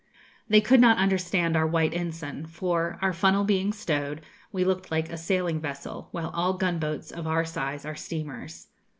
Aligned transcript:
(They 0.49 0.61
could 0.61 0.81
not 0.81 0.97
understand 0.97 1.55
our 1.55 1.67
white 1.67 1.93
ensign; 1.93 2.47
for, 2.47 2.97
our 3.03 3.13
funnel 3.13 3.43
being 3.43 3.71
stowed, 3.71 4.21
we 4.51 4.65
looked 4.65 4.89
like 4.89 5.11
a 5.11 5.15
sailing 5.15 5.61
vessel, 5.61 6.07
while 6.09 6.31
all 6.33 6.53
gunboats 6.57 7.11
of 7.11 7.27
our 7.27 7.45
size 7.45 7.85
are 7.85 7.93
steamers.) 7.95 8.69